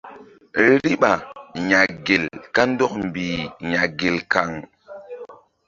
[0.81, 1.11] Riɓa
[1.69, 3.39] ya̧ gel kandɔk mbih
[3.71, 4.51] ya̧ gel kan.